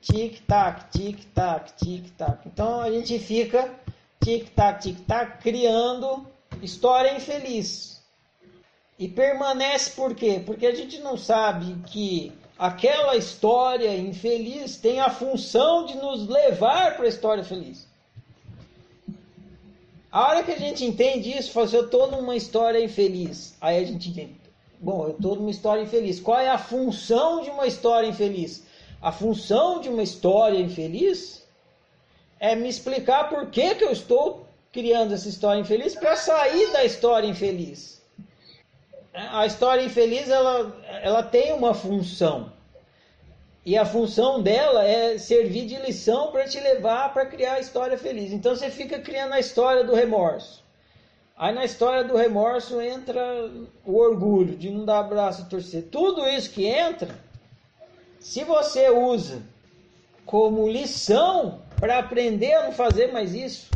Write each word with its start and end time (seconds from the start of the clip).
tic-tac, 0.00 0.90
tic-tac, 0.90 1.72
tic-tac. 1.76 2.46
Então 2.46 2.80
a 2.80 2.90
gente 2.90 3.18
fica 3.18 3.72
tic-tac, 4.20 4.82
tic-tac, 4.82 5.42
criando 5.42 6.26
história 6.62 7.14
infeliz. 7.14 8.00
E 8.98 9.08
permanece 9.08 9.92
por 9.92 10.14
quê? 10.14 10.42
Porque 10.44 10.66
a 10.66 10.74
gente 10.74 10.98
não 10.98 11.16
sabe 11.16 11.74
que 11.86 12.32
aquela 12.58 13.16
história 13.16 13.96
infeliz 13.96 14.76
tem 14.76 15.00
a 15.00 15.08
função 15.08 15.86
de 15.86 15.96
nos 15.96 16.28
levar 16.28 16.96
para 16.96 17.06
a 17.06 17.08
história 17.08 17.42
feliz. 17.42 17.88
A 20.12 20.26
hora 20.26 20.42
que 20.42 20.50
a 20.50 20.58
gente 20.58 20.84
entende 20.84 21.30
isso, 21.30 21.52
fala 21.52 21.66
assim, 21.66 21.76
eu 21.76 21.84
estou 21.84 22.10
numa 22.10 22.34
história 22.34 22.82
infeliz. 22.82 23.56
Aí 23.60 23.78
a 23.78 23.86
gente 23.86 24.10
entende, 24.10 24.36
bom, 24.80 25.04
eu 25.04 25.12
estou 25.12 25.36
numa 25.36 25.50
história 25.50 25.82
infeliz. 25.82 26.18
Qual 26.20 26.38
é 26.38 26.50
a 26.50 26.58
função 26.58 27.42
de 27.42 27.48
uma 27.48 27.66
história 27.66 28.08
infeliz? 28.08 28.64
A 29.02 29.10
função 29.10 29.80
de 29.80 29.88
uma 29.88 30.02
história 30.02 30.58
infeliz 30.58 31.46
é 32.38 32.54
me 32.54 32.68
explicar 32.68 33.28
por 33.28 33.46
que, 33.46 33.74
que 33.74 33.84
eu 33.84 33.92
estou 33.92 34.46
criando 34.72 35.14
essa 35.14 35.28
história 35.28 35.60
infeliz 35.60 35.94
para 35.94 36.16
sair 36.16 36.70
da 36.72 36.84
história 36.84 37.26
infeliz. 37.26 38.02
A 39.12 39.46
história 39.46 39.82
infeliz 39.82 40.28
ela, 40.28 40.76
ela 41.02 41.22
tem 41.22 41.52
uma 41.52 41.74
função. 41.74 42.52
E 43.64 43.76
a 43.76 43.84
função 43.84 44.42
dela 44.42 44.84
é 44.84 45.18
servir 45.18 45.66
de 45.66 45.76
lição 45.76 46.30
para 46.30 46.46
te 46.46 46.58
levar 46.60 47.12
para 47.12 47.26
criar 47.26 47.54
a 47.54 47.60
história 47.60 47.98
feliz. 47.98 48.32
Então 48.32 48.54
você 48.54 48.70
fica 48.70 48.98
criando 48.98 49.32
a 49.32 49.40
história 49.40 49.84
do 49.84 49.94
remorso. 49.94 50.64
Aí 51.36 51.54
na 51.54 51.64
história 51.64 52.04
do 52.04 52.16
remorso 52.16 52.80
entra 52.80 53.50
o 53.84 53.96
orgulho 53.96 54.56
de 54.56 54.70
não 54.70 54.84
dar 54.84 55.00
abraço 55.00 55.42
a 55.42 55.44
torcer. 55.46 55.84
Tudo 55.90 56.26
isso 56.28 56.50
que 56.50 56.66
entra, 56.66 57.18
se 58.20 58.44
você 58.44 58.90
usa 58.90 59.42
como 60.26 60.68
lição 60.68 61.62
para 61.76 61.98
aprender 61.98 62.52
a 62.52 62.64
não 62.64 62.72
fazer 62.72 63.10
mais 63.10 63.34
isso, 63.34 63.70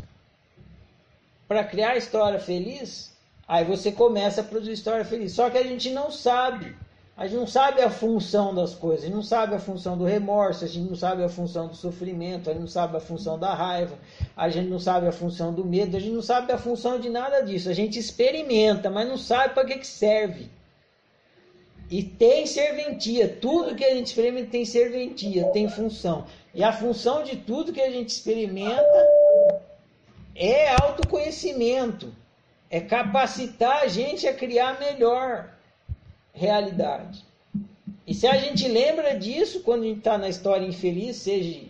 para 1.49 1.65
criar 1.65 1.97
história 1.97 2.39
feliz, 2.39 3.17
aí 3.49 3.65
você 3.65 3.91
começa 3.91 4.43
a 4.43 4.45
produzir 4.45 4.73
história 4.73 5.05
feliz. 5.05 5.33
Só 5.33 5.49
que 5.49 5.57
a 5.57 5.63
gente 5.63 5.91
não 5.91 6.11
sabe. 6.11 6.77
A 7.17 7.27
gente 7.27 7.39
não 7.39 7.47
sabe 7.47 7.81
a 7.81 7.89
função 7.89 8.53
das 8.53 8.75
coisas, 8.75 9.05
a 9.05 9.07
gente 9.07 9.15
não 9.15 9.23
sabe 9.23 9.55
a 9.55 9.61
função 9.61 9.97
do 9.97 10.05
remorso, 10.05 10.65
a 10.65 10.69
gente 10.69 10.89
não 10.91 10.97
sabe 10.97 11.23
a 11.23 11.29
função 11.29 11.69
do 11.69 11.77
sofrimento, 11.77 12.51
a 12.51 12.53
gente 12.53 12.63
não 12.63 12.69
sabe 12.69 12.97
a 12.97 13.01
função 13.01 13.39
da 13.39 13.55
raiva, 13.55 13.97
a 14.37 14.49
gente 14.49 14.69
não 14.69 14.81
sabe 14.81 15.07
a 15.07 15.13
função 15.13 15.55
do 15.55 15.65
medo, 15.65 15.97
a 15.97 16.01
gente 16.01 16.13
não 16.13 16.23
sabe 16.23 16.53
a 16.53 16.59
função 16.59 16.99
de 16.99 17.09
nada 17.09 17.41
disso. 17.41 17.71
A 17.71 17.73
gente 17.73 18.01
experimenta, 18.01 18.91
mas 18.91 19.09
não 19.09 19.17
sabe 19.17 19.55
para 19.55 19.65
que, 19.65 19.79
que 19.79 19.87
serve. 19.87 20.51
E 21.91 22.03
tem 22.03 22.47
serventia, 22.47 23.29
tudo 23.29 23.75
que 23.75 23.85
a 23.85 23.95
gente 23.95 24.07
experimenta 24.07 24.51
tem 24.51 24.65
serventia, 24.65 25.45
tem 25.49 25.69
função. 25.69 26.27
E 26.55 26.63
a 26.63 26.73
função 26.73 27.23
de 27.23 27.37
tudo 27.37 27.73
que 27.73 27.81
a 27.81 27.91
gente 27.91 28.09
experimenta 28.09 28.83
é 30.35 30.71
autoconhecimento, 30.71 32.13
é 32.71 32.81
capacitar 32.81 33.83
a 33.83 33.87
gente 33.87 34.27
a 34.27 34.33
criar 34.33 34.81
melhor 34.81 35.53
realidade. 36.33 37.25
E 38.07 38.15
se 38.15 38.27
a 38.27 38.37
gente 38.37 38.67
lembra 38.67 39.19
disso 39.19 39.61
quando 39.61 39.83
a 39.83 39.87
gente 39.87 39.99
está 39.99 40.19
na 40.19 40.29
história 40.29 40.67
infeliz, 40.67 41.17
seja 41.17 41.61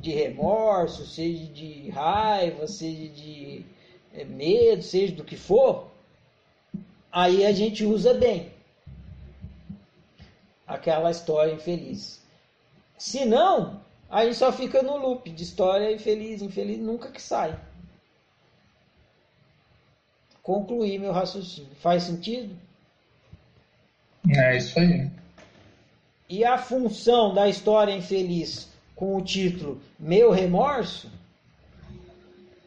de 0.00 0.10
remorso, 0.10 1.06
seja 1.06 1.44
de 1.46 1.88
raiva, 1.90 2.66
seja 2.66 3.08
de 3.08 3.64
é, 4.12 4.24
medo, 4.24 4.82
seja 4.82 5.14
do 5.14 5.24
que 5.24 5.36
for, 5.36 5.90
aí 7.12 7.44
a 7.44 7.52
gente 7.52 7.84
usa 7.84 8.14
bem 8.14 8.59
aquela 10.74 11.10
história 11.10 11.52
infeliz. 11.52 12.20
Se 12.98 13.24
não, 13.24 13.80
a 14.08 14.24
gente 14.24 14.36
só 14.36 14.52
fica 14.52 14.82
no 14.82 14.96
loop 14.96 15.30
de 15.30 15.42
história 15.42 15.92
infeliz, 15.92 16.42
infeliz, 16.42 16.78
nunca 16.78 17.10
que 17.10 17.20
sai 17.20 17.58
concluir 20.42 20.98
meu 20.98 21.12
raciocínio. 21.12 21.70
Faz 21.80 22.04
sentido? 22.04 22.56
É 24.28 24.56
isso 24.56 24.78
aí. 24.78 25.08
E 26.28 26.44
a 26.44 26.58
função 26.58 27.34
da 27.34 27.48
história 27.48 27.92
infeliz 27.92 28.68
com 28.94 29.16
o 29.16 29.22
título 29.22 29.80
Meu 29.98 30.30
Remorso 30.30 31.10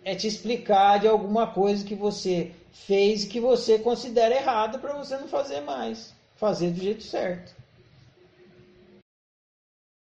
é 0.03 0.15
te 0.15 0.27
explicar 0.27 0.99
de 0.99 1.07
alguma 1.07 1.47
coisa 1.47 1.85
que 1.85 1.95
você 1.95 2.51
fez 2.71 3.23
e 3.23 3.27
que 3.27 3.39
você 3.39 3.79
considera 3.79 4.35
errada 4.35 4.77
para 4.79 4.93
você 4.93 5.17
não 5.17 5.27
fazer 5.27 5.61
mais. 5.61 6.13
Fazer 6.35 6.71
do 6.71 6.81
jeito 6.81 7.03
certo. 7.03 7.53